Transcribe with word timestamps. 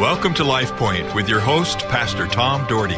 Welcome 0.00 0.32
to 0.36 0.44
Life 0.44 0.74
Point 0.76 1.14
with 1.14 1.28
your 1.28 1.40
host, 1.40 1.80
Pastor 1.80 2.26
Tom 2.26 2.66
Dougherty. 2.66 2.94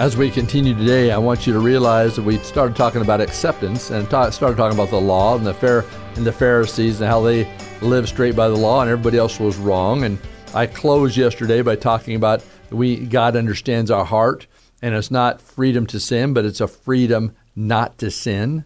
As 0.00 0.16
we 0.16 0.32
continue 0.32 0.74
today, 0.74 1.12
I 1.12 1.18
want 1.18 1.46
you 1.46 1.52
to 1.52 1.60
realize 1.60 2.16
that 2.16 2.24
we 2.24 2.38
started 2.38 2.74
talking 2.74 3.02
about 3.02 3.20
acceptance 3.20 3.92
and 3.92 4.10
ta- 4.10 4.30
started 4.30 4.56
talking 4.56 4.76
about 4.76 4.90
the 4.90 5.00
law 5.00 5.36
and 5.36 5.46
the 5.46 5.54
fair 5.54 5.84
and 6.16 6.26
the 6.26 6.32
Pharisees 6.32 7.00
and 7.00 7.08
how 7.08 7.20
they 7.20 7.48
lived 7.80 8.08
straight 8.08 8.34
by 8.34 8.48
the 8.48 8.56
law 8.56 8.80
and 8.80 8.90
everybody 8.90 9.16
else 9.16 9.38
was 9.38 9.58
wrong. 9.58 10.02
And 10.02 10.18
I 10.52 10.66
closed 10.66 11.16
yesterday 11.16 11.62
by 11.62 11.76
talking 11.76 12.16
about 12.16 12.42
we 12.70 13.06
God 13.06 13.36
understands 13.36 13.92
our 13.92 14.04
heart 14.04 14.48
and 14.82 14.96
it's 14.96 15.12
not 15.12 15.40
freedom 15.40 15.86
to 15.86 16.00
sin, 16.00 16.34
but 16.34 16.44
it's 16.44 16.60
a 16.60 16.66
freedom 16.66 17.36
not 17.54 17.96
to 17.98 18.10
sin. 18.10 18.64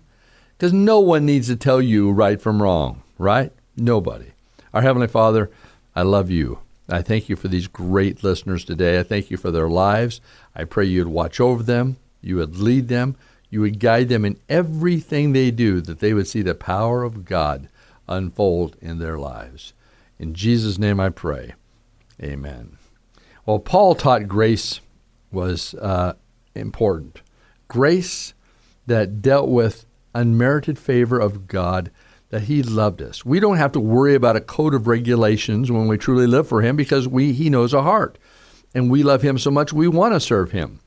Because 0.57 0.73
no 0.73 1.01
one 1.01 1.27
needs 1.27 1.49
to 1.49 1.57
tell 1.57 1.83
you 1.83 2.11
right 2.11 2.41
from 2.41 2.63
wrong, 2.63 3.03
right? 3.19 3.53
Nobody. 3.77 4.33
Our 4.73 4.82
Heavenly 4.82 5.08
Father, 5.08 5.50
I 5.96 6.03
love 6.03 6.31
you. 6.31 6.61
I 6.89 7.03
thank 7.03 7.29
you 7.29 7.36
for 7.36 7.49
these 7.49 7.67
great 7.67 8.22
listeners 8.22 8.64
today. 8.64 9.00
I 9.00 9.03
thank 9.03 9.31
you 9.31 9.36
for 9.36 9.50
their 9.50 9.68
lives. 9.68 10.21
I 10.54 10.64
pray 10.64 10.85
you'd 10.85 11.08
watch 11.08 11.40
over 11.40 11.62
them, 11.62 11.96
you 12.21 12.36
would 12.36 12.57
lead 12.57 12.89
them, 12.89 13.17
you 13.48 13.61
would 13.62 13.81
guide 13.81 14.09
them 14.09 14.25
in 14.25 14.39
everything 14.48 15.32
they 15.32 15.50
do, 15.50 15.81
that 15.81 15.98
they 15.98 16.14
would 16.14 16.29
see 16.29 16.43
the 16.43 16.54
power 16.54 17.03
of 17.03 17.25
God 17.25 17.68
unfold 18.09 18.76
in 18.81 18.98
their 18.98 19.18
lives. 19.18 19.72
In 20.18 20.35
Jesus' 20.35 20.79
name 20.79 21.00
I 21.00 21.09
pray. 21.09 21.54
Amen. 22.23 22.76
Well, 23.46 23.59
Paul 23.59 23.95
taught 23.96 24.29
grace 24.29 24.81
was 25.32 25.75
uh, 25.75 26.14
important. 26.54 27.23
Grace 27.67 28.34
that 28.87 29.23
dealt 29.23 29.48
with 29.48 29.84
unmerited 30.14 30.79
favor 30.79 31.18
of 31.18 31.48
God 31.48 31.90
that 32.30 32.42
he 32.42 32.62
loved 32.62 33.02
us. 33.02 33.25
We 33.25 33.41
don't 33.41 33.56
have 33.56 33.72
to 33.72 33.80
worry 33.80 34.14
about 34.14 34.36
a 34.36 34.41
code 34.41 34.75
of 34.75 34.86
regulations 34.86 35.70
when 35.70 35.89
we 35.89 35.98
truly 35.98 36.27
live 36.27 36.48
for 36.48 36.62
him 36.62 36.77
because 36.77 37.06
we 37.06 37.33
he 37.33 37.50
knows 37.50 37.75
our 37.75 37.83
heart. 37.83 38.19
And 38.72 38.91
we 38.91 39.03
love 39.03 39.22
him 39.22 39.37
so 39.37 39.50
much 39.50 39.72
we 39.72 39.89
want 39.89 40.14
to 40.14 40.20
serve 40.20 40.53
him. 40.53 40.81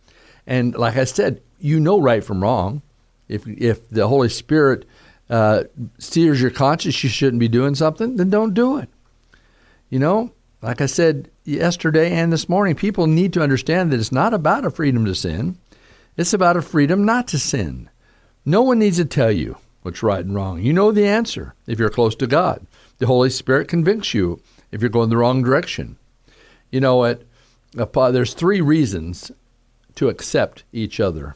And 0.47 0.73
like 0.75 0.95
I 0.95 1.03
said, 1.03 1.41
you 1.59 1.79
know 1.79 1.99
right 1.99 2.23
from 2.23 2.41
wrong. 2.41 2.81
If 3.27 3.45
if 3.47 3.89
the 3.89 4.07
Holy 4.07 4.29
Spirit 4.29 4.85
uh, 5.29 5.63
steers 5.97 6.41
your 6.41 6.51
conscience, 6.51 7.03
you 7.03 7.09
shouldn't 7.09 7.39
be 7.39 7.47
doing 7.49 7.75
something, 7.75 8.15
then 8.15 8.29
don't 8.29 8.53
do 8.53 8.77
it. 8.77 8.89
You 9.89 9.99
know, 9.99 10.31
like 10.61 10.79
I 10.79 10.85
said 10.85 11.29
yesterday 11.43 12.13
and 12.13 12.31
this 12.31 12.47
morning, 12.47 12.75
people 12.75 13.05
need 13.05 13.33
to 13.33 13.43
understand 13.43 13.91
that 13.91 13.99
it's 13.99 14.11
not 14.11 14.33
about 14.33 14.65
a 14.65 14.71
freedom 14.71 15.05
to 15.05 15.15
sin. 15.15 15.57
It's 16.15 16.33
about 16.33 16.57
a 16.57 16.61
freedom 16.61 17.05
not 17.05 17.27
to 17.29 17.39
sin. 17.39 17.89
No 18.45 18.61
one 18.61 18.79
needs 18.79 18.97
to 18.97 19.05
tell 19.05 19.31
you 19.31 19.57
what's 19.83 20.01
right 20.01 20.25
and 20.25 20.33
wrong. 20.33 20.59
You 20.61 20.73
know 20.73 20.91
the 20.91 21.07
answer 21.07 21.53
if 21.67 21.79
you're 21.79 21.89
close 21.89 22.15
to 22.15 22.27
God. 22.27 22.65
The 22.97 23.07
Holy 23.07 23.29
Spirit 23.29 23.67
convicts 23.67 24.13
you 24.13 24.41
if 24.71 24.81
you're 24.81 24.89
going 24.89 25.09
the 25.09 25.17
wrong 25.17 25.43
direction. 25.43 25.97
You 26.71 26.81
know 26.81 26.95
what? 26.95 27.23
There's 27.73 28.33
three 28.33 28.61
reasons 28.61 29.31
to 29.95 30.09
accept 30.09 30.63
each 30.73 30.99
other. 30.99 31.35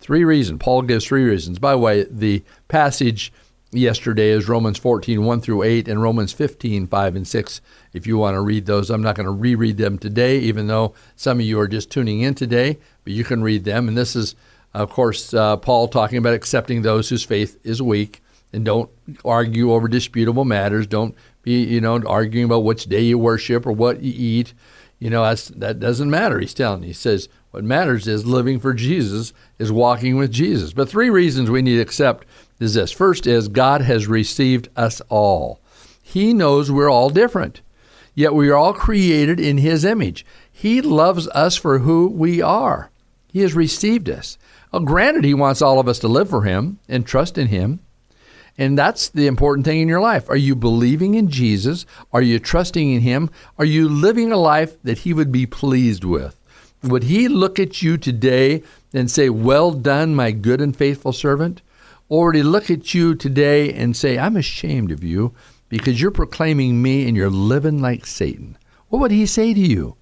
Three 0.00 0.24
reasons. 0.24 0.58
Paul 0.60 0.82
gives 0.82 1.06
three 1.06 1.24
reasons. 1.24 1.58
By 1.58 1.72
the 1.72 1.78
way, 1.78 2.04
the 2.04 2.42
passage 2.68 3.32
yesterday 3.70 4.28
is 4.28 4.48
Romans 4.48 4.76
14, 4.78 5.24
1 5.24 5.40
through 5.40 5.62
8, 5.62 5.88
and 5.88 6.02
Romans 6.02 6.32
15, 6.32 6.86
5 6.88 7.16
and 7.16 7.26
6. 7.26 7.60
If 7.92 8.06
you 8.06 8.18
want 8.18 8.34
to 8.34 8.40
read 8.40 8.66
those, 8.66 8.90
I'm 8.90 9.02
not 9.02 9.14
going 9.14 9.26
to 9.26 9.32
reread 9.32 9.76
them 9.76 9.98
today, 9.98 10.38
even 10.40 10.66
though 10.66 10.92
some 11.16 11.38
of 11.38 11.46
you 11.46 11.58
are 11.60 11.68
just 11.68 11.90
tuning 11.90 12.20
in 12.20 12.34
today, 12.34 12.78
but 13.04 13.12
you 13.12 13.24
can 13.24 13.42
read 13.42 13.64
them. 13.64 13.88
And 13.88 13.96
this 13.96 14.16
is 14.16 14.34
of 14.74 14.90
course, 14.90 15.34
uh, 15.34 15.56
Paul 15.56 15.88
talking 15.88 16.18
about 16.18 16.34
accepting 16.34 16.82
those 16.82 17.08
whose 17.08 17.24
faith 17.24 17.58
is 17.64 17.82
weak 17.82 18.22
and 18.52 18.64
don't 18.64 18.90
argue 19.24 19.72
over 19.72 19.88
disputable 19.88 20.44
matters. 20.44 20.86
Don't 20.86 21.14
be, 21.42 21.64
you 21.64 21.80
know, 21.80 22.02
arguing 22.06 22.46
about 22.46 22.64
which 22.64 22.84
day 22.84 23.00
you 23.00 23.18
worship 23.18 23.66
or 23.66 23.72
what 23.72 24.02
you 24.02 24.12
eat. 24.14 24.54
You 24.98 25.10
know, 25.10 25.24
that's, 25.24 25.48
that 25.48 25.80
doesn't 25.80 26.10
matter. 26.10 26.38
He's 26.38 26.54
telling. 26.54 26.82
He 26.82 26.92
says 26.92 27.28
what 27.50 27.64
matters 27.64 28.08
is 28.08 28.24
living 28.24 28.58
for 28.58 28.72
Jesus, 28.72 29.32
is 29.58 29.70
walking 29.70 30.16
with 30.16 30.32
Jesus. 30.32 30.72
But 30.72 30.88
three 30.88 31.10
reasons 31.10 31.50
we 31.50 31.60
need 31.60 31.76
to 31.76 31.82
accept 31.82 32.26
is 32.58 32.74
this. 32.74 32.92
First 32.92 33.26
is 33.26 33.48
God 33.48 33.82
has 33.82 34.06
received 34.06 34.68
us 34.74 35.02
all. 35.08 35.60
He 36.02 36.32
knows 36.32 36.70
we're 36.70 36.90
all 36.90 37.10
different, 37.10 37.60
yet 38.14 38.34
we 38.34 38.48
are 38.48 38.56
all 38.56 38.72
created 38.72 39.38
in 39.38 39.58
His 39.58 39.84
image. 39.84 40.24
He 40.50 40.80
loves 40.80 41.28
us 41.28 41.56
for 41.56 41.80
who 41.80 42.08
we 42.08 42.40
are. 42.40 42.90
He 43.28 43.40
has 43.40 43.54
received 43.54 44.08
us. 44.08 44.38
Well, 44.72 44.82
granted, 44.82 45.24
He 45.24 45.34
wants 45.34 45.60
all 45.60 45.78
of 45.78 45.86
us 45.86 45.98
to 45.98 46.08
live 46.08 46.30
for 46.30 46.42
Him 46.42 46.78
and 46.88 47.06
trust 47.06 47.36
in 47.36 47.48
Him. 47.48 47.80
And 48.56 48.76
that's 48.76 49.08
the 49.10 49.26
important 49.26 49.66
thing 49.66 49.80
in 49.80 49.88
your 49.88 50.00
life. 50.00 50.28
Are 50.30 50.36
you 50.36 50.54
believing 50.54 51.14
in 51.14 51.28
Jesus? 51.28 51.86
Are 52.12 52.22
you 52.22 52.38
trusting 52.38 52.90
in 52.90 53.02
Him? 53.02 53.30
Are 53.58 53.64
you 53.64 53.88
living 53.88 54.32
a 54.32 54.36
life 54.36 54.80
that 54.82 54.98
He 54.98 55.12
would 55.12 55.30
be 55.30 55.46
pleased 55.46 56.04
with? 56.04 56.40
Would 56.82 57.04
He 57.04 57.28
look 57.28 57.58
at 57.58 57.82
you 57.82 57.98
today 57.98 58.62
and 58.94 59.10
say, 59.10 59.28
Well 59.28 59.72
done, 59.72 60.14
my 60.14 60.30
good 60.30 60.60
and 60.60 60.74
faithful 60.74 61.12
servant? 61.12 61.60
Or 62.08 62.26
would 62.26 62.34
He 62.34 62.42
look 62.42 62.70
at 62.70 62.94
you 62.94 63.14
today 63.14 63.72
and 63.72 63.94
say, 63.94 64.18
I'm 64.18 64.36
ashamed 64.36 64.90
of 64.90 65.04
you 65.04 65.34
because 65.68 66.00
you're 66.00 66.10
proclaiming 66.10 66.80
me 66.80 67.06
and 67.06 67.16
you're 67.16 67.30
living 67.30 67.80
like 67.80 68.06
Satan? 68.06 68.56
What 68.88 69.00
would 69.00 69.10
He 69.10 69.26
say 69.26 69.52
to 69.52 69.60
you? 69.60 69.96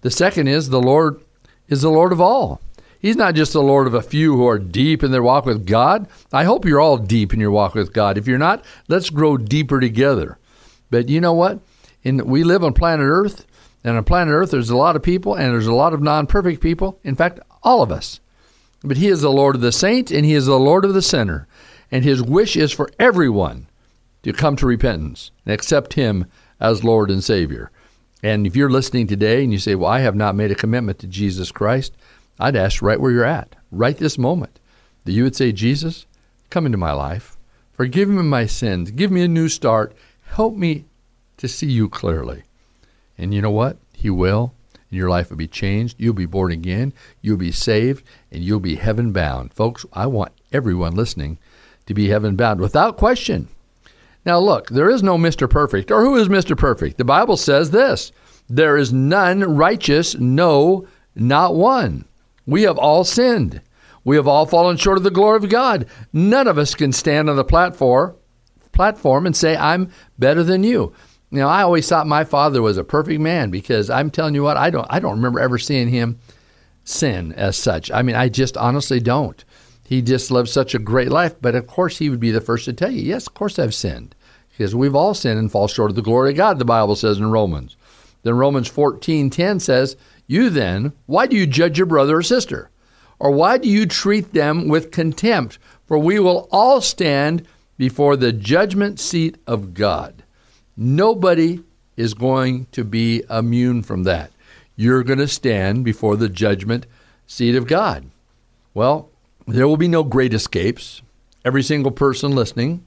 The 0.00 0.10
second 0.10 0.48
is, 0.48 0.70
The 0.70 0.80
Lord 0.80 1.22
is 1.68 1.82
the 1.82 1.90
Lord 1.90 2.12
of 2.12 2.20
all. 2.20 2.60
He's 3.00 3.16
not 3.16 3.34
just 3.34 3.52
the 3.52 3.62
Lord 3.62 3.86
of 3.86 3.94
a 3.94 4.02
few 4.02 4.36
who 4.36 4.46
are 4.48 4.58
deep 4.58 5.04
in 5.04 5.12
their 5.12 5.22
walk 5.22 5.46
with 5.46 5.66
God. 5.66 6.08
I 6.32 6.44
hope 6.44 6.64
you're 6.64 6.80
all 6.80 6.98
deep 6.98 7.32
in 7.32 7.40
your 7.40 7.50
walk 7.50 7.74
with 7.74 7.92
God. 7.92 8.18
If 8.18 8.26
you're 8.26 8.38
not, 8.38 8.64
let's 8.88 9.10
grow 9.10 9.36
deeper 9.36 9.80
together. 9.80 10.38
But 10.90 11.08
you 11.08 11.20
know 11.20 11.32
what? 11.32 11.60
In, 12.02 12.26
we 12.26 12.42
live 12.42 12.64
on 12.64 12.72
planet 12.72 13.06
Earth, 13.06 13.46
and 13.84 13.96
on 13.96 14.04
planet 14.04 14.32
Earth, 14.32 14.50
there's 14.50 14.70
a 14.70 14.76
lot 14.76 14.96
of 14.96 15.02
people, 15.02 15.34
and 15.34 15.52
there's 15.52 15.66
a 15.66 15.74
lot 15.74 15.94
of 15.94 16.02
non 16.02 16.26
perfect 16.26 16.60
people. 16.60 16.98
In 17.04 17.14
fact, 17.14 17.40
all 17.62 17.82
of 17.82 17.92
us. 17.92 18.20
But 18.82 18.96
He 18.96 19.08
is 19.08 19.20
the 19.20 19.30
Lord 19.30 19.54
of 19.54 19.60
the 19.60 19.72
saint, 19.72 20.10
and 20.10 20.24
He 20.24 20.34
is 20.34 20.46
the 20.46 20.58
Lord 20.58 20.84
of 20.84 20.94
the 20.94 21.02
sinner. 21.02 21.46
And 21.90 22.04
His 22.04 22.22
wish 22.22 22.56
is 22.56 22.72
for 22.72 22.90
everyone 22.98 23.68
to 24.24 24.32
come 24.32 24.56
to 24.56 24.66
repentance 24.66 25.30
and 25.44 25.54
accept 25.54 25.94
Him 25.94 26.26
as 26.60 26.84
Lord 26.84 27.10
and 27.10 27.22
Savior. 27.22 27.70
And 28.22 28.46
if 28.46 28.56
you're 28.56 28.70
listening 28.70 29.06
today 29.06 29.44
and 29.44 29.52
you 29.52 29.58
say, 29.58 29.74
Well, 29.74 29.90
I 29.90 30.00
have 30.00 30.16
not 30.16 30.34
made 30.34 30.50
a 30.50 30.56
commitment 30.56 30.98
to 31.00 31.06
Jesus 31.06 31.52
Christ, 31.52 31.94
I'd 32.38 32.56
ask 32.56 32.82
right 32.82 33.00
where 33.00 33.10
you're 33.10 33.24
at, 33.24 33.56
right 33.70 33.96
this 33.96 34.18
moment, 34.18 34.60
that 35.04 35.12
you 35.12 35.24
would 35.24 35.36
say, 35.36 35.52
Jesus, 35.52 36.06
come 36.50 36.66
into 36.66 36.78
my 36.78 36.92
life. 36.92 37.36
Forgive 37.72 38.08
me 38.08 38.22
my 38.22 38.46
sins. 38.46 38.90
Give 38.90 39.10
me 39.10 39.22
a 39.22 39.28
new 39.28 39.48
start. 39.48 39.94
Help 40.22 40.56
me 40.56 40.84
to 41.36 41.48
see 41.48 41.70
you 41.70 41.88
clearly. 41.88 42.42
And 43.16 43.32
you 43.32 43.40
know 43.40 43.50
what? 43.50 43.76
He 43.92 44.10
will. 44.10 44.52
And 44.90 44.98
your 44.98 45.10
life 45.10 45.30
will 45.30 45.36
be 45.36 45.48
changed. 45.48 45.96
You'll 45.98 46.14
be 46.14 46.26
born 46.26 46.52
again. 46.52 46.92
You'll 47.20 47.36
be 47.36 47.52
saved. 47.52 48.04
And 48.32 48.42
you'll 48.42 48.60
be 48.60 48.76
heaven 48.76 49.12
bound. 49.12 49.52
Folks, 49.52 49.86
I 49.92 50.06
want 50.06 50.32
everyone 50.52 50.94
listening 50.94 51.38
to 51.86 51.94
be 51.94 52.08
heaven 52.08 52.36
bound 52.36 52.60
without 52.60 52.96
question. 52.96 53.48
Now, 54.24 54.38
look, 54.38 54.68
there 54.68 54.90
is 54.90 55.02
no 55.02 55.16
Mr. 55.16 55.48
Perfect. 55.48 55.90
Or 55.90 56.02
who 56.02 56.16
is 56.16 56.28
Mr. 56.28 56.56
Perfect? 56.56 56.98
The 56.98 57.04
Bible 57.04 57.36
says 57.36 57.70
this 57.70 58.12
there 58.48 58.76
is 58.76 58.92
none 58.92 59.40
righteous, 59.56 60.14
no, 60.14 60.86
not 61.14 61.54
one. 61.54 62.04
We 62.48 62.62
have 62.62 62.78
all 62.78 63.04
sinned. 63.04 63.60
We 64.04 64.16
have 64.16 64.26
all 64.26 64.46
fallen 64.46 64.78
short 64.78 64.96
of 64.96 65.04
the 65.04 65.10
glory 65.10 65.36
of 65.36 65.50
God. 65.50 65.84
None 66.14 66.46
of 66.46 66.56
us 66.56 66.74
can 66.74 66.92
stand 66.92 67.28
on 67.28 67.36
the 67.36 67.44
platform 67.44 68.16
platform 68.72 69.26
and 69.26 69.36
say 69.36 69.54
I'm 69.54 69.90
better 70.18 70.42
than 70.42 70.64
you. 70.64 70.94
You 71.30 71.40
know, 71.40 71.48
I 71.48 71.62
always 71.62 71.86
thought 71.86 72.06
my 72.06 72.24
father 72.24 72.62
was 72.62 72.78
a 72.78 72.84
perfect 72.84 73.20
man 73.20 73.50
because 73.50 73.90
I'm 73.90 74.10
telling 74.10 74.34
you 74.34 74.42
what, 74.42 74.56
I 74.56 74.70
don't 74.70 74.86
I 74.88 74.98
don't 74.98 75.16
remember 75.16 75.40
ever 75.40 75.58
seeing 75.58 75.88
him 75.88 76.20
sin 76.84 77.34
as 77.34 77.54
such. 77.54 77.90
I 77.90 78.00
mean, 78.00 78.16
I 78.16 78.30
just 78.30 78.56
honestly 78.56 78.98
don't. 78.98 79.44
He 79.84 80.00
just 80.00 80.30
lived 80.30 80.48
such 80.48 80.74
a 80.74 80.78
great 80.78 81.10
life, 81.10 81.34
but 81.42 81.54
of 81.54 81.66
course 81.66 81.98
he 81.98 82.08
would 82.08 82.20
be 82.20 82.30
the 82.30 82.40
first 82.40 82.64
to 82.64 82.72
tell 82.72 82.90
you, 82.90 83.02
yes, 83.02 83.26
of 83.26 83.34
course 83.34 83.58
I've 83.58 83.74
sinned. 83.74 84.14
Because 84.48 84.74
we've 84.74 84.94
all 84.94 85.12
sinned 85.12 85.38
and 85.38 85.52
fall 85.52 85.68
short 85.68 85.90
of 85.90 85.96
the 85.96 86.02
glory 86.02 86.30
of 86.30 86.38
God, 86.38 86.58
the 86.58 86.64
Bible 86.64 86.96
says 86.96 87.18
in 87.18 87.30
Romans. 87.30 87.76
Then 88.22 88.36
Romans 88.36 88.70
14:10 88.70 89.60
says, 89.60 89.96
you 90.28 90.50
then, 90.50 90.92
why 91.06 91.26
do 91.26 91.36
you 91.36 91.46
judge 91.46 91.78
your 91.78 91.86
brother 91.86 92.18
or 92.18 92.22
sister? 92.22 92.70
Or 93.18 93.32
why 93.32 93.58
do 93.58 93.68
you 93.68 93.86
treat 93.86 94.34
them 94.34 94.68
with 94.68 94.92
contempt? 94.92 95.58
For 95.86 95.98
we 95.98 96.20
will 96.20 96.48
all 96.52 96.80
stand 96.82 97.46
before 97.78 98.14
the 98.14 98.32
judgment 98.32 99.00
seat 99.00 99.38
of 99.46 99.72
God. 99.72 100.22
Nobody 100.76 101.60
is 101.96 102.14
going 102.14 102.66
to 102.72 102.84
be 102.84 103.24
immune 103.30 103.82
from 103.82 104.04
that. 104.04 104.30
You're 104.76 105.02
going 105.02 105.18
to 105.18 105.26
stand 105.26 105.84
before 105.84 106.14
the 106.14 106.28
judgment 106.28 106.86
seat 107.26 107.56
of 107.56 107.66
God. 107.66 108.10
Well, 108.74 109.08
there 109.46 109.66
will 109.66 109.78
be 109.78 109.88
no 109.88 110.04
great 110.04 110.34
escapes. 110.34 111.00
Every 111.42 111.62
single 111.62 111.90
person 111.90 112.32
listening 112.32 112.84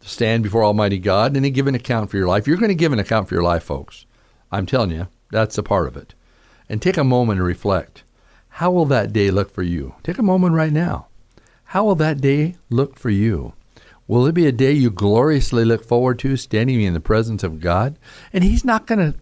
stand 0.00 0.42
before 0.42 0.64
Almighty 0.64 0.98
God 0.98 1.36
and 1.36 1.54
give 1.54 1.68
an 1.68 1.74
account 1.74 2.10
for 2.10 2.16
your 2.16 2.26
life. 2.26 2.46
You're 2.46 2.56
going 2.56 2.68
to 2.68 2.74
give 2.74 2.92
an 2.92 2.98
account 2.98 3.28
for 3.28 3.34
your 3.34 3.44
life, 3.44 3.62
folks. 3.62 4.06
I'm 4.50 4.66
telling 4.66 4.90
you, 4.90 5.06
that's 5.30 5.56
a 5.56 5.62
part 5.62 5.86
of 5.86 5.96
it 5.96 6.14
and 6.68 6.80
take 6.80 6.96
a 6.96 7.04
moment 7.04 7.38
and 7.38 7.46
reflect. 7.46 8.02
How 8.48 8.70
will 8.70 8.86
that 8.86 9.12
day 9.12 9.30
look 9.30 9.50
for 9.50 9.62
you? 9.62 9.94
Take 10.02 10.18
a 10.18 10.22
moment 10.22 10.54
right 10.54 10.72
now. 10.72 11.06
How 11.64 11.84
will 11.84 11.94
that 11.96 12.20
day 12.20 12.56
look 12.70 12.98
for 12.98 13.10
you? 13.10 13.52
Will 14.06 14.26
it 14.26 14.34
be 14.34 14.46
a 14.46 14.52
day 14.52 14.72
you 14.72 14.90
gloriously 14.90 15.64
look 15.64 15.84
forward 15.84 16.18
to, 16.20 16.36
standing 16.36 16.80
in 16.80 16.94
the 16.94 17.00
presence 17.00 17.42
of 17.42 17.60
God? 17.60 17.98
And 18.32 18.42
He's 18.42 18.64
not 18.64 18.86
going 18.86 19.12
to 19.12 19.18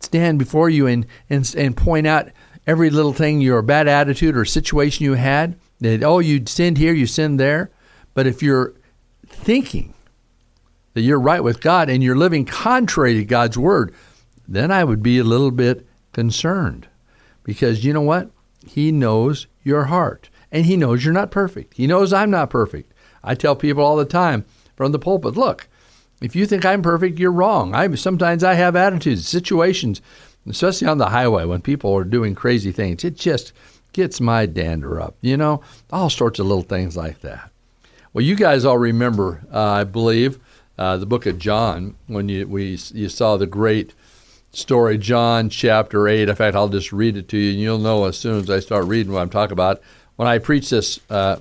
stand 0.00 0.38
before 0.38 0.68
you 0.68 0.86
and, 0.86 1.06
and, 1.30 1.54
and 1.56 1.76
point 1.76 2.06
out 2.06 2.30
every 2.66 2.90
little 2.90 3.12
thing, 3.12 3.40
your 3.40 3.62
bad 3.62 3.86
attitude 3.86 4.36
or 4.36 4.44
situation 4.44 5.04
you 5.04 5.14
had, 5.14 5.56
that, 5.80 6.02
oh, 6.02 6.18
you 6.18 6.44
sinned 6.46 6.78
here, 6.78 6.92
you 6.92 7.06
sinned 7.06 7.38
there. 7.38 7.70
But 8.12 8.26
if 8.26 8.42
you're 8.42 8.74
thinking 9.26 9.94
that 10.94 11.02
you're 11.02 11.20
right 11.20 11.42
with 11.42 11.60
God 11.60 11.88
and 11.88 12.02
you're 12.02 12.16
living 12.16 12.44
contrary 12.44 13.14
to 13.14 13.24
God's 13.24 13.56
word, 13.56 13.94
then 14.48 14.72
I 14.72 14.82
would 14.82 15.02
be 15.02 15.18
a 15.18 15.24
little 15.24 15.52
bit 15.52 15.86
concerned. 16.12 16.88
Because 17.44 17.84
you 17.84 17.92
know 17.92 18.02
what? 18.02 18.30
He 18.66 18.92
knows 18.92 19.46
your 19.62 19.84
heart. 19.84 20.28
And 20.50 20.66
He 20.66 20.76
knows 20.76 21.04
you're 21.04 21.14
not 21.14 21.30
perfect. 21.30 21.74
He 21.76 21.86
knows 21.86 22.12
I'm 22.12 22.30
not 22.30 22.50
perfect. 22.50 22.92
I 23.22 23.34
tell 23.34 23.56
people 23.56 23.84
all 23.84 23.96
the 23.96 24.04
time 24.04 24.44
from 24.76 24.92
the 24.92 24.98
pulpit 24.98 25.36
look, 25.36 25.68
if 26.20 26.34
you 26.34 26.46
think 26.46 26.64
I'm 26.64 26.82
perfect, 26.82 27.18
you're 27.18 27.32
wrong. 27.32 27.74
I 27.74 27.92
Sometimes 27.94 28.42
I 28.42 28.54
have 28.54 28.74
attitudes, 28.74 29.28
situations, 29.28 30.00
especially 30.48 30.88
on 30.88 30.98
the 30.98 31.10
highway 31.10 31.44
when 31.44 31.60
people 31.60 31.94
are 31.94 32.04
doing 32.04 32.34
crazy 32.34 32.72
things. 32.72 33.04
It 33.04 33.16
just 33.16 33.52
gets 33.92 34.20
my 34.20 34.46
dander 34.46 35.00
up, 35.00 35.16
you 35.20 35.36
know, 35.36 35.62
all 35.90 36.10
sorts 36.10 36.38
of 36.38 36.46
little 36.46 36.62
things 36.62 36.96
like 36.96 37.20
that. 37.20 37.50
Well, 38.12 38.24
you 38.24 38.34
guys 38.34 38.64
all 38.64 38.78
remember, 38.78 39.42
uh, 39.52 39.60
I 39.60 39.84
believe, 39.84 40.38
uh, 40.78 40.96
the 40.96 41.06
book 41.06 41.26
of 41.26 41.38
John 41.38 41.96
when 42.06 42.28
you 42.28 42.46
we 42.46 42.78
you 42.94 43.08
saw 43.08 43.36
the 43.36 43.46
great 43.46 43.94
story, 44.52 44.98
John 44.98 45.50
chapter 45.50 46.08
eight. 46.08 46.28
In 46.28 46.34
fact, 46.34 46.56
I'll 46.56 46.68
just 46.68 46.92
read 46.92 47.16
it 47.16 47.28
to 47.28 47.36
you, 47.38 47.50
and 47.52 47.60
you'll 47.60 47.78
know 47.78 48.04
as 48.04 48.18
soon 48.18 48.38
as 48.40 48.50
I 48.50 48.60
start 48.60 48.86
reading 48.86 49.12
what 49.12 49.20
I'm 49.20 49.30
talking 49.30 49.52
about. 49.52 49.80
When 50.16 50.28
I 50.28 50.38
preached 50.38 50.70
this 50.70 51.00
uh, 51.10 51.40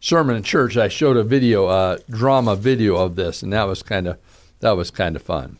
sermon 0.00 0.36
in 0.36 0.42
church, 0.42 0.76
I 0.76 0.88
showed 0.88 1.16
a 1.16 1.24
video, 1.24 1.68
a 1.68 1.98
drama 2.10 2.56
video 2.56 2.96
of 2.96 3.16
this, 3.16 3.42
and 3.42 3.52
that 3.52 3.64
was 3.64 3.82
kind 3.82 4.06
of 4.06 4.18
that 4.60 4.76
was 4.76 4.90
kind 4.90 5.16
of 5.16 5.22
fun. 5.22 5.58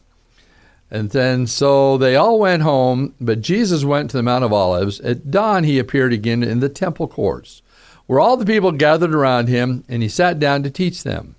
And 0.90 1.10
then 1.10 1.46
so 1.46 1.98
they 1.98 2.16
all 2.16 2.38
went 2.38 2.62
home, 2.62 3.14
but 3.20 3.42
Jesus 3.42 3.84
went 3.84 4.10
to 4.10 4.16
the 4.16 4.22
Mount 4.22 4.44
of 4.44 4.52
Olives. 4.52 5.00
At 5.00 5.30
dawn, 5.30 5.64
he 5.64 5.78
appeared 5.78 6.12
again 6.12 6.42
in 6.42 6.60
the 6.60 6.70
temple 6.70 7.08
courts, 7.08 7.62
where 8.06 8.18
all 8.18 8.36
the 8.36 8.46
people 8.46 8.72
gathered 8.72 9.14
around 9.14 9.48
him, 9.48 9.84
and 9.88 10.02
he 10.02 10.08
sat 10.08 10.38
down 10.38 10.62
to 10.62 10.70
teach 10.70 11.02
them. 11.02 11.36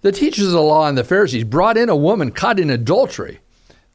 The 0.00 0.12
teachers 0.12 0.46
of 0.46 0.52
the 0.52 0.62
law 0.62 0.88
and 0.88 0.96
the 0.96 1.04
Pharisees 1.04 1.44
brought 1.44 1.76
in 1.76 1.88
a 1.88 1.96
woman 1.96 2.30
caught 2.30 2.58
in 2.58 2.70
adultery. 2.70 3.40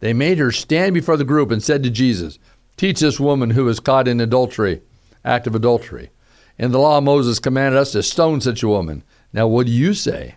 They 0.01 0.11
made 0.11 0.37
her 0.37 0.51
stand 0.51 0.93
before 0.93 1.15
the 1.15 1.23
group 1.23 1.49
and 1.49 1.63
said 1.63 1.81
to 1.83 1.89
Jesus, 1.89 2.37
Teach 2.75 2.99
this 2.99 3.19
woman 3.19 3.51
who 3.51 3.65
was 3.65 3.79
caught 3.79 4.07
in 4.07 4.19
adultery, 4.19 4.81
act 5.23 5.47
of 5.47 5.55
adultery. 5.55 6.09
In 6.57 6.71
the 6.71 6.79
law, 6.79 6.99
Moses 6.99 7.39
commanded 7.39 7.79
us 7.79 7.93
to 7.93 8.03
stone 8.03 8.41
such 8.41 8.61
a 8.61 8.67
woman. 8.67 9.03
Now, 9.31 9.47
what 9.47 9.67
do 9.67 9.71
you 9.71 9.93
say? 9.93 10.35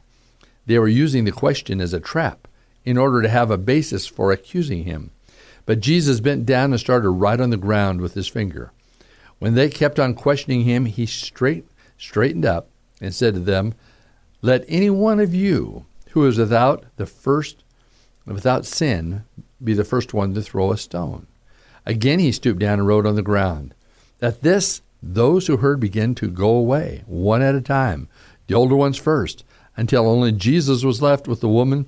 They 0.67 0.79
were 0.79 0.87
using 0.87 1.25
the 1.25 1.33
question 1.33 1.81
as 1.81 1.93
a 1.93 2.01
trap 2.01 2.47
in 2.85 2.97
order 2.97 3.21
to 3.23 3.29
have 3.29 3.51
a 3.51 3.59
basis 3.59 4.07
for 4.07 4.31
accusing 4.31 4.85
him. 4.85 5.11
But 5.67 5.81
Jesus 5.81 6.21
bent 6.21 6.47
down 6.47 6.73
and 6.73 6.79
started 6.79 7.11
right 7.11 7.41
on 7.41 7.51
the 7.51 7.57
ground 7.57 8.01
with 8.01 8.15
his 8.15 8.29
finger. 8.29 8.71
When 9.41 9.55
they 9.55 9.69
kept 9.69 9.99
on 9.99 10.15
questioning 10.15 10.63
him, 10.63 10.85
he 10.85 11.07
straight, 11.07 11.67
straightened 11.99 12.47
up 12.47 12.69
and 13.01 13.15
said 13.15 13.35
to 13.35 13.41
them, 13.41 13.75
let 14.45 14.67
any 14.69 14.91
one 14.91 15.21
of 15.21 15.35
you 15.35 15.87
who 16.11 16.27
is 16.27 16.37
without 16.37 16.85
the 16.97 17.07
first 17.07 17.65
without 18.27 18.67
sin 18.67 19.25
be 19.63 19.75
the 19.75 19.85
first 19.85 20.15
one 20.15 20.35
to 20.35 20.43
throw 20.43 20.73
a 20.73 20.79
stone. 20.79 21.27
Again 21.87 22.19
he 22.19 22.33
stooped 22.33 22.61
down 22.61 22.79
and 22.79 22.87
wrote 22.87 23.07
on 23.07 23.15
the 23.15 23.23
ground. 23.23 23.75
At 24.21 24.43
this 24.43 24.83
those 25.03 25.47
who 25.47 25.59
heard 25.59 25.81
began 25.81 26.15
to 26.17 26.31
go 26.31 26.49
away, 26.49 27.05
one 27.07 27.43
at 27.43 27.55
a 27.55 27.61
time, 27.61 28.09
the 28.47 28.55
older 28.55 28.75
ones 28.75 28.97
first, 28.97 29.45
until 29.77 30.09
only 30.09 30.33
Jesus 30.33 30.83
was 30.83 31.03
left 31.03 31.29
with 31.29 31.41
the 31.41 31.49
woman 31.49 31.87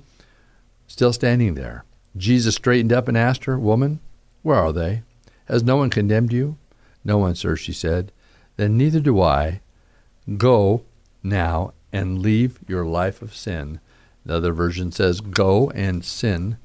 still 0.87 1.13
standing 1.13 1.55
there. 1.55 1.83
Jesus 2.15 2.55
straightened 2.55 2.93
up 2.93 3.07
and 3.07 3.17
asked 3.17 3.45
her, 3.45 3.59
Woman, 3.59 3.99
where 4.41 4.57
are 4.57 4.73
they? 4.73 5.03
Has 5.45 5.63
no 5.63 5.77
one 5.77 5.89
condemned 5.89 6.33
you? 6.33 6.57
No 7.03 7.17
one, 7.17 7.35
sir, 7.35 7.55
she 7.55 7.73
said. 7.73 8.11
Then 8.55 8.77
neither 8.77 8.99
do 8.99 9.21
I. 9.21 9.61
Go 10.37 10.83
now 11.23 11.73
and 11.93 12.19
leave 12.19 12.59
your 12.67 12.85
life 12.85 13.21
of 13.21 13.35
sin. 13.35 13.79
The 14.25 14.35
other 14.35 14.51
version 14.51 14.91
says, 14.91 15.21
Go 15.21 15.69
and 15.71 16.03
sin 16.03 16.57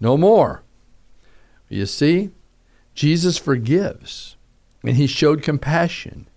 no 0.00 0.16
more. 0.16 0.62
You 1.68 1.86
see, 1.86 2.30
Jesus 2.94 3.38
forgives, 3.38 4.36
and 4.82 4.96
he 4.96 5.06
showed 5.06 5.42
compassion. 5.42 6.28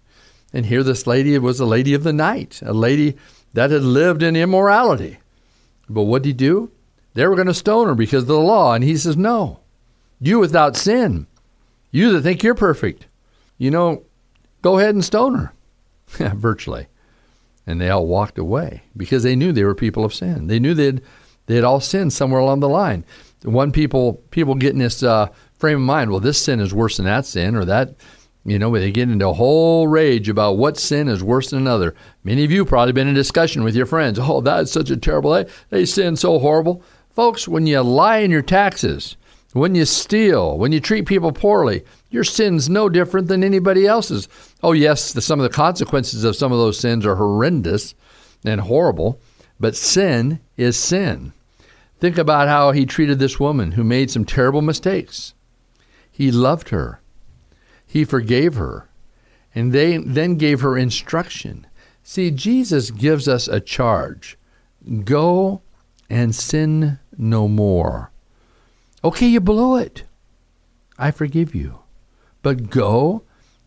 And 0.54 0.65
here, 0.65 0.83
this 0.83 1.06
lady 1.06 1.38
was 1.38 1.59
a 1.59 1.65
lady 1.65 1.94
of 1.94 2.04
the 2.04 2.13
night, 2.13 2.62
a 2.65 2.74
lady 2.74 3.18
that 3.54 3.71
had 3.71 3.83
lived 3.83 4.24
in 4.24 4.36
immorality. 4.36 5.19
But 5.89 6.04
what 6.04 6.24
did 6.24 6.30
he 6.30 6.33
do? 6.33 6.71
They 7.13 7.27
were 7.27 7.36
going 7.36 7.48
to 7.48 7.54
stone 7.54 7.88
her 7.88 7.95
because 7.95 8.24
of 8.24 8.27
the 8.27 8.39
law. 8.39 8.74
And 8.74 8.83
he 8.83 8.95
says, 8.95 9.18
No, 9.18 9.60
you 10.19 10.39
without 10.39 10.75
sin, 10.75 11.27
you 11.92 12.13
that 12.13 12.21
think 12.21 12.44
you're 12.44 12.56
perfect, 12.56 13.07
you 13.57 13.71
know, 13.71 14.03
go 14.62 14.80
ahead 14.80 14.95
and 14.95 15.03
stone 15.03 15.36
her. 15.36 15.53
Virtually 16.36 16.88
and 17.68 17.81
they 17.81 17.89
all 17.89 18.07
walked 18.07 18.39
away 18.39 18.81
because 18.95 19.24
they 19.24 19.36
knew 19.36 19.51
they 19.51 19.65
were 19.65 19.75
people 19.75 20.06
of 20.06 20.13
sin. 20.13 20.48
They 20.48 20.57
knew 20.57 20.74
they'd 20.74 21.01
they 21.45 21.56
had 21.56 21.65
all 21.65 21.81
sinned 21.81 22.13
somewhere 22.13 22.39
along 22.39 22.62
the 22.62 22.69
line. 22.69 23.06
One 23.44 23.72
people 23.72 24.16
people 24.31 24.56
get 24.56 24.74
in 24.74 24.80
this 24.80 25.04
uh, 25.04 25.28
frame 25.54 25.78
of 25.78 25.84
mind. 25.84 26.12
Well, 26.12 26.19
this 26.19 26.42
sin 26.42 26.60
is 26.60 26.74
worse 26.74 26.98
than 26.98 27.06
that 27.06 27.25
sin, 27.25 27.56
or 27.56 27.66
that 27.66 27.95
you 28.45 28.57
know 28.57 28.72
they 28.72 28.92
get 28.92 29.10
into 29.10 29.28
a 29.28 29.34
whole 29.34 29.88
rage 29.88 30.30
about 30.30 30.57
what 30.57 30.78
sin 30.78 31.07
is 31.07 31.24
worse 31.24 31.51
than 31.51 31.60
another. 31.60 31.94
Many 32.24 32.44
of 32.44 32.51
you 32.51 32.66
probably 32.66 32.94
been 32.94 33.07
in 33.07 33.13
discussion 33.13 33.63
with 33.63 33.75
your 33.75 33.86
friends. 33.86 34.19
Oh, 34.19 34.42
that's 34.42 34.72
such 34.72 34.89
a 34.89 34.98
terrible. 34.98 35.31
They, 35.31 35.45
they 35.69 35.86
sin 35.86 36.16
so 36.16 36.39
horrible, 36.39 36.84
folks. 37.10 37.48
When 37.48 37.68
you 37.68 37.81
lie 37.81 38.18
in 38.18 38.31
your 38.31 38.42
taxes, 38.42 39.18
when 39.54 39.75
you 39.75 39.86
steal, 39.86 40.57
when 40.57 40.72
you 40.72 40.80
treat 40.80 41.06
people 41.06 41.31
poorly, 41.31 41.84
your 42.10 42.24
sin's 42.24 42.69
no 42.69 42.89
different 42.89 43.28
than 43.28 43.44
anybody 43.44 43.86
else's. 43.86 44.28
Oh, 44.62 44.72
yes, 44.74 45.13
the, 45.13 45.22
some 45.22 45.39
of 45.39 45.44
the 45.44 45.56
consequences 45.56 46.24
of 46.24 46.36
some 46.36 46.51
of 46.51 46.57
those 46.57 46.80
sins 46.80 47.06
are 47.06 47.16
horrendous 47.16 47.95
and 48.45 48.62
horrible, 48.62 49.19
but 49.60 49.75
sin 49.75 50.39
is 50.57 50.78
sin. 50.78 51.34
Think 52.00 52.18
about 52.18 52.48
how 52.48 52.72
he 52.72 52.86
treated 52.86 53.20
this 53.20 53.40
woman 53.40 53.74
who 53.74 53.84
made 53.84 54.12
some 54.12 54.26
terrible 54.26 54.62
mistakes. 54.62 55.34
He 56.12 56.32
loved 56.32 56.70
her, 56.70 57.02
he 57.86 58.04
forgave 58.04 58.56
her, 58.56 58.90
and 59.54 59.72
they 59.72 59.98
then 59.98 60.36
gave 60.36 60.62
her 60.62 60.78
instruction. 60.78 61.68
See, 62.04 62.32
Jesus 62.32 62.92
gives 62.92 63.28
us 63.28 63.48
a 63.48 63.60
charge 63.60 64.38
go 65.04 65.62
and 66.10 66.34
sin 66.34 67.00
no 67.18 67.48
more. 67.48 68.12
Okay, 69.04 69.27
you 69.27 69.42
blew 69.42 69.77
it. 69.77 70.04
I 70.98 71.12
forgive 71.12 71.54
you 71.54 71.80
but 72.48 72.70
go 72.70 73.24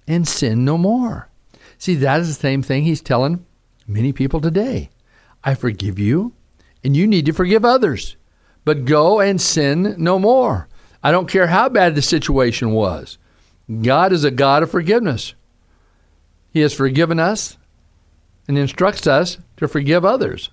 and 0.07 0.27
sin 0.27 0.65
no 0.65 0.79
more. 0.79 1.29
See, 1.77 1.95
that 1.97 2.21
is 2.21 2.29
the 2.29 2.41
same 2.41 2.63
thing 2.63 2.85
he's 2.85 3.03
telling 3.03 3.45
many 3.87 4.11
people 4.11 4.41
today. 4.41 4.89
I 5.45 5.55
forgive 5.55 5.99
you, 5.99 6.33
and 6.83 6.97
you 6.97 7.07
need 7.07 7.27
to 7.27 7.33
forgive 7.33 7.63
others, 7.63 8.17
but 8.71 8.85
go 8.85 9.19
and 9.19 9.41
sin 9.41 9.97
no 9.99 10.17
more. 10.17 10.69
I 11.03 11.11
don't 11.11 11.29
care 11.29 11.49
how 11.49 11.69
bad 11.69 11.97
the 11.97 12.03
situation 12.03 12.71
was. 12.71 13.19
God 13.83 14.13
is 14.13 14.23
a 14.23 14.31
God 14.31 14.63
of 14.63 14.71
forgiveness. 14.71 15.35
He 16.53 16.61
has 16.61 16.73
forgiven 16.73 17.19
us 17.19 17.59
and 18.47 18.57
instructs 18.57 19.09
us 19.09 19.39
to 19.57 19.67
forgive 19.67 20.05
others. 20.05 20.51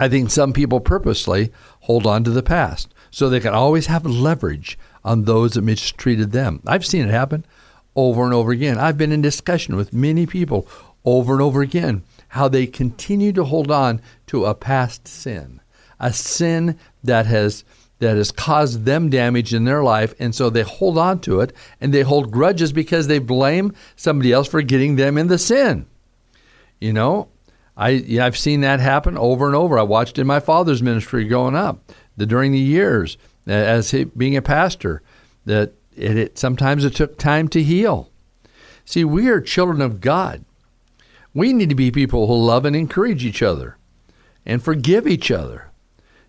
I 0.00 0.08
think 0.08 0.30
some 0.30 0.52
people 0.52 0.80
purposely 0.80 1.52
hold 1.82 2.08
on 2.08 2.24
to 2.24 2.30
the 2.30 2.42
past 2.42 2.92
so 3.12 3.28
they 3.28 3.38
can 3.38 3.54
always 3.54 3.86
have 3.86 4.04
leverage 4.04 4.76
on 5.04 5.22
those 5.22 5.52
that 5.52 5.62
mistreated 5.62 6.32
them. 6.32 6.60
I've 6.66 6.84
seen 6.84 7.06
it 7.06 7.12
happen 7.12 7.46
over 7.94 8.24
and 8.24 8.34
over 8.34 8.50
again. 8.50 8.78
I've 8.78 8.98
been 8.98 9.12
in 9.12 9.22
discussion 9.22 9.76
with 9.76 9.92
many 9.92 10.26
people 10.26 10.66
over 11.04 11.34
and 11.34 11.42
over 11.42 11.62
again 11.62 12.02
how 12.30 12.48
they 12.48 12.66
continue 12.66 13.32
to 13.34 13.44
hold 13.44 13.70
on 13.70 14.02
to 14.26 14.44
a 14.44 14.56
past 14.56 15.06
sin, 15.06 15.60
a 16.00 16.12
sin 16.12 16.76
that 17.02 17.26
has 17.26 17.64
that 18.00 18.16
has 18.16 18.30
caused 18.30 18.84
them 18.84 19.10
damage 19.10 19.52
in 19.52 19.64
their 19.64 19.82
life 19.82 20.14
and 20.20 20.34
so 20.34 20.48
they 20.48 20.62
hold 20.62 20.96
on 20.96 21.18
to 21.20 21.40
it 21.40 21.52
and 21.80 21.92
they 21.92 22.02
hold 22.02 22.30
grudges 22.30 22.72
because 22.72 23.08
they 23.08 23.18
blame 23.18 23.74
somebody 23.96 24.32
else 24.32 24.46
for 24.46 24.62
getting 24.62 24.94
them 24.94 25.18
in 25.18 25.26
the 25.26 25.38
sin. 25.38 25.86
You 26.80 26.92
know, 26.92 27.28
I 27.76 28.04
I've 28.20 28.38
seen 28.38 28.60
that 28.60 28.80
happen 28.80 29.18
over 29.18 29.46
and 29.46 29.56
over. 29.56 29.78
I 29.78 29.82
watched 29.82 30.18
in 30.18 30.26
my 30.26 30.40
father's 30.40 30.82
ministry 30.82 31.24
growing 31.24 31.56
up, 31.56 31.92
the, 32.16 32.26
during 32.26 32.52
the 32.52 32.58
years 32.58 33.18
as 33.46 33.90
he, 33.90 34.04
being 34.04 34.36
a 34.36 34.42
pastor, 34.42 35.02
that 35.44 35.72
it, 35.96 36.16
it, 36.16 36.38
sometimes 36.38 36.84
it 36.84 36.94
took 36.94 37.18
time 37.18 37.48
to 37.48 37.62
heal. 37.62 38.10
See, 38.84 39.04
we 39.04 39.28
are 39.28 39.40
children 39.40 39.80
of 39.80 40.00
God. 40.00 40.44
We 41.34 41.52
need 41.52 41.68
to 41.68 41.74
be 41.74 41.90
people 41.90 42.26
who 42.26 42.34
love 42.34 42.64
and 42.64 42.74
encourage 42.74 43.24
each 43.24 43.42
other 43.42 43.76
and 44.46 44.62
forgive 44.62 45.06
each 45.06 45.30
other. 45.30 45.70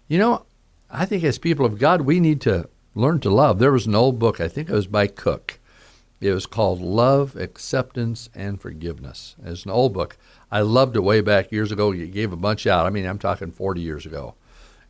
You 0.07 0.17
know, 0.17 0.45
I 0.91 1.05
think 1.05 1.23
as 1.23 1.37
people 1.37 1.65
of 1.65 1.77
God, 1.77 2.01
we 2.01 2.19
need 2.19 2.41
to 2.41 2.67
learn 2.95 3.19
to 3.21 3.29
love. 3.29 3.59
There 3.59 3.71
was 3.71 3.85
an 3.85 3.95
old 3.95 4.17
book, 4.17 4.41
I 4.41 4.47
think 4.47 4.69
it 4.69 4.73
was 4.73 4.87
by 4.87 5.07
Cook, 5.07 5.59
It 6.19 6.33
was 6.33 6.45
called 6.45 6.81
Love, 6.81 7.35
Acceptance, 7.35 8.29
and 8.33 8.59
Forgiveness. 8.59 9.35
It's 9.43 9.65
an 9.65 9.71
old 9.71 9.93
book. 9.93 10.17
I 10.51 10.61
loved 10.61 10.95
it 10.95 11.03
way 11.03 11.21
back 11.21 11.51
years 11.51 11.71
ago. 11.71 11.91
You 11.91 12.07
gave 12.07 12.33
a 12.33 12.37
bunch 12.37 12.65
out. 12.65 12.85
I 12.85 12.89
mean, 12.89 13.05
I'm 13.05 13.19
talking 13.19 13.51
40 13.51 13.81
years 13.81 14.05
ago. 14.05 14.33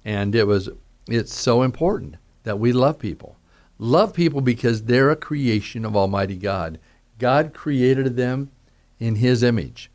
And 0.05 0.33
it 0.33 0.47
was 0.47 0.69
it's 1.07 1.33
so 1.33 1.63
important 1.63 2.15
that 2.43 2.59
we 2.59 2.71
love 2.71 2.99
people. 2.99 3.35
Love 3.77 4.13
people 4.13 4.41
because 4.41 4.83
they're 4.83 5.09
a 5.09 5.15
creation 5.15 5.85
of 5.85 5.95
Almighty 5.95 6.35
God. 6.35 6.79
God 7.17 7.53
created 7.53 8.15
them 8.15 8.51
in 8.99 9.15
his 9.15 9.43
image. 9.43 9.91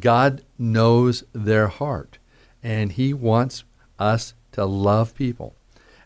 God 0.00 0.42
knows 0.58 1.24
their 1.32 1.68
heart, 1.68 2.18
and 2.62 2.92
he 2.92 3.14
wants 3.14 3.64
us 3.98 4.34
to 4.58 4.66
love 4.66 5.14
people. 5.14 5.54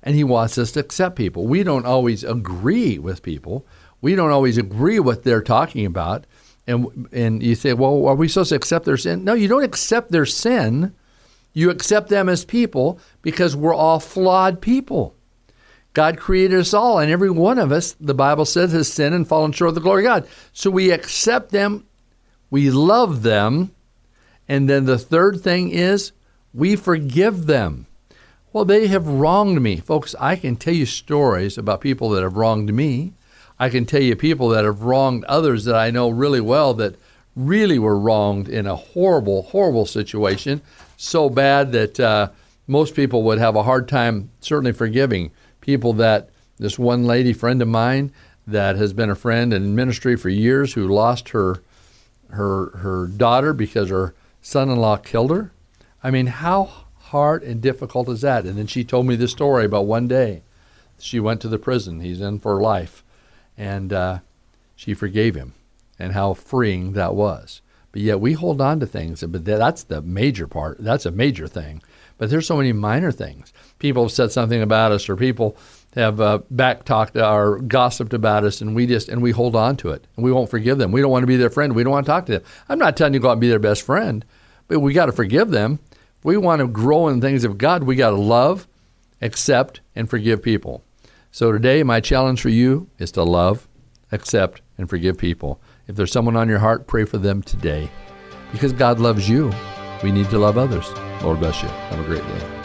And 0.02 0.14
he 0.14 0.24
wants 0.24 0.58
us 0.58 0.72
to 0.72 0.80
accept 0.80 1.16
people. 1.16 1.46
We 1.46 1.62
don't 1.62 1.86
always 1.86 2.24
agree 2.24 2.98
with 2.98 3.22
people. 3.22 3.66
We 4.00 4.14
don't 4.14 4.30
always 4.30 4.58
agree 4.58 4.98
what 4.98 5.22
they're 5.22 5.42
talking 5.42 5.86
about. 5.86 6.26
And 6.66 7.08
and 7.12 7.42
you 7.42 7.54
say, 7.54 7.72
"Well, 7.72 8.06
are 8.06 8.14
we 8.14 8.28
supposed 8.28 8.50
to 8.50 8.56
accept 8.56 8.84
their 8.84 8.96
sin?" 8.96 9.24
No, 9.24 9.34
you 9.34 9.48
don't 9.48 9.64
accept 9.64 10.10
their 10.10 10.26
sin. 10.26 10.92
You 11.52 11.70
accept 11.70 12.08
them 12.08 12.28
as 12.28 12.44
people 12.44 12.98
because 13.20 13.54
we're 13.54 13.74
all 13.74 14.00
flawed 14.00 14.60
people. 14.60 15.14
God 15.92 16.18
created 16.18 16.58
us 16.58 16.72
all, 16.72 16.98
and 16.98 17.10
every 17.10 17.30
one 17.30 17.58
of 17.58 17.70
us, 17.70 17.94
the 18.00 18.14
Bible 18.14 18.46
says, 18.46 18.72
has 18.72 18.90
sinned 18.90 19.14
and 19.14 19.28
fallen 19.28 19.52
short 19.52 19.70
of 19.70 19.74
the 19.74 19.80
glory 19.82 20.06
of 20.06 20.08
God. 20.08 20.28
So 20.52 20.70
we 20.70 20.90
accept 20.90 21.50
them, 21.50 21.84
we 22.50 22.70
love 22.70 23.22
them, 23.22 23.72
and 24.48 24.70
then 24.70 24.86
the 24.86 24.98
third 24.98 25.42
thing 25.42 25.70
is 25.70 26.12
we 26.54 26.76
forgive 26.76 27.46
them. 27.46 27.86
Well, 28.52 28.66
they 28.66 28.88
have 28.88 29.06
wronged 29.06 29.62
me. 29.62 29.76
Folks, 29.76 30.14
I 30.20 30.36
can 30.36 30.56
tell 30.56 30.74
you 30.74 30.84
stories 30.84 31.56
about 31.56 31.80
people 31.80 32.10
that 32.10 32.22
have 32.22 32.36
wronged 32.36 32.72
me. 32.74 33.14
I 33.58 33.70
can 33.70 33.86
tell 33.86 34.02
you 34.02 34.14
people 34.14 34.50
that 34.50 34.66
have 34.66 34.82
wronged 34.82 35.24
others 35.24 35.64
that 35.64 35.74
I 35.74 35.90
know 35.90 36.10
really 36.10 36.40
well 36.40 36.74
that 36.74 36.96
really 37.34 37.78
were 37.78 37.98
wronged 37.98 38.50
in 38.50 38.66
a 38.66 38.76
horrible, 38.76 39.44
horrible 39.44 39.86
situation, 39.86 40.60
so 40.98 41.30
bad 41.30 41.72
that 41.72 41.98
uh, 41.98 42.28
most 42.66 42.94
people 42.94 43.22
would 43.22 43.38
have 43.38 43.56
a 43.56 43.62
hard 43.62 43.88
time 43.88 44.30
certainly 44.40 44.72
forgiving 44.72 45.30
people 45.62 45.94
that 45.94 46.28
this 46.58 46.78
one 46.78 47.04
lady 47.04 47.32
friend 47.32 47.62
of 47.62 47.68
mine 47.68 48.12
that 48.46 48.76
has 48.76 48.92
been 48.92 49.08
a 49.08 49.14
friend 49.14 49.54
in 49.54 49.74
ministry 49.74 50.14
for 50.14 50.28
years 50.28 50.74
who 50.74 50.86
lost 50.86 51.30
her 51.30 51.62
her 52.30 52.70
her 52.78 53.06
daughter 53.06 53.52
because 53.52 53.88
her 53.88 54.14
son-in-law 54.42 54.96
killed 54.98 55.30
her. 55.30 55.52
I 56.02 56.10
mean, 56.10 56.26
how 56.26 56.81
hard 57.12 57.42
and 57.42 57.60
difficult 57.60 58.08
is 58.08 58.22
that? 58.22 58.44
And 58.44 58.58
then 58.58 58.66
she 58.66 58.84
told 58.84 59.06
me 59.06 59.16
this 59.16 59.30
story 59.30 59.64
about 59.64 59.86
one 59.86 60.08
day 60.08 60.42
she 60.98 61.20
went 61.20 61.40
to 61.42 61.48
the 61.48 61.58
prison. 61.58 62.00
He's 62.00 62.20
in 62.20 62.38
for 62.38 62.60
life, 62.60 63.04
and 63.56 63.92
uh, 63.92 64.18
she 64.74 64.94
forgave 64.94 65.34
him, 65.34 65.54
and 65.98 66.12
how 66.12 66.34
freeing 66.34 66.92
that 66.92 67.14
was. 67.14 67.60
But 67.92 68.02
yet 68.02 68.20
we 68.20 68.32
hold 68.32 68.60
on 68.60 68.80
to 68.80 68.86
things, 68.86 69.22
but 69.22 69.44
that's 69.44 69.84
the 69.84 70.00
major 70.00 70.46
part. 70.46 70.78
That's 70.78 71.06
a 71.06 71.10
major 71.10 71.46
thing. 71.46 71.82
But 72.18 72.30
there's 72.30 72.46
so 72.46 72.56
many 72.56 72.72
minor 72.72 73.12
things. 73.12 73.52
People 73.78 74.04
have 74.04 74.12
said 74.12 74.32
something 74.32 74.62
about 74.62 74.92
us, 74.92 75.08
or 75.08 75.16
people 75.16 75.56
have 75.94 76.20
uh, 76.20 76.38
back 76.50 76.84
talked 76.84 77.16
or 77.16 77.58
gossiped 77.58 78.14
about 78.14 78.44
us, 78.44 78.60
and 78.60 78.74
we 78.74 78.86
just 78.86 79.08
and 79.08 79.20
we 79.20 79.32
hold 79.32 79.54
on 79.54 79.76
to 79.78 79.90
it, 79.90 80.06
and 80.16 80.24
we 80.24 80.32
won't 80.32 80.50
forgive 80.50 80.78
them. 80.78 80.92
We 80.92 81.02
don't 81.02 81.10
want 81.10 81.24
to 81.24 81.26
be 81.26 81.36
their 81.36 81.50
friend. 81.50 81.74
We 81.74 81.82
don't 81.82 81.92
want 81.92 82.06
to 82.06 82.12
talk 82.12 82.26
to 82.26 82.32
them. 82.32 82.42
I'm 82.68 82.78
not 82.78 82.96
telling 82.96 83.12
you 83.12 83.20
go 83.20 83.28
out 83.28 83.32
and 83.32 83.40
be 83.40 83.48
their 83.48 83.58
best 83.58 83.82
friend, 83.82 84.24
but 84.68 84.80
we 84.80 84.94
got 84.94 85.06
to 85.06 85.12
forgive 85.12 85.50
them. 85.50 85.80
We 86.24 86.36
want 86.36 86.60
to 86.60 86.68
grow 86.68 87.08
in 87.08 87.20
things 87.20 87.44
of 87.44 87.58
God. 87.58 87.82
We 87.82 87.96
got 87.96 88.10
to 88.10 88.16
love, 88.16 88.68
accept, 89.20 89.80
and 89.96 90.08
forgive 90.08 90.42
people. 90.42 90.84
So 91.32 91.50
today, 91.50 91.82
my 91.82 92.00
challenge 92.00 92.40
for 92.40 92.48
you 92.48 92.88
is 92.98 93.10
to 93.12 93.24
love, 93.24 93.66
accept, 94.12 94.60
and 94.78 94.88
forgive 94.88 95.18
people. 95.18 95.60
If 95.88 95.96
there's 95.96 96.12
someone 96.12 96.36
on 96.36 96.48
your 96.48 96.60
heart, 96.60 96.86
pray 96.86 97.04
for 97.04 97.18
them 97.18 97.42
today, 97.42 97.90
because 98.52 98.72
God 98.72 99.00
loves 99.00 99.28
you. 99.28 99.52
We 100.02 100.12
need 100.12 100.30
to 100.30 100.38
love 100.38 100.58
others. 100.58 100.88
Lord 101.22 101.40
bless 101.40 101.62
you. 101.62 101.68
Have 101.68 102.00
a 102.00 102.04
great 102.04 102.22
day. 102.22 102.62